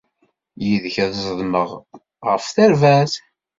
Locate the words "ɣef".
2.27-2.43